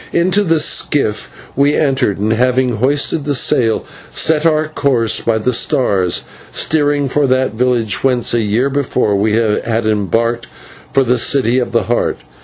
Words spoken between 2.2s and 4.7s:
having hoisted the sail, set our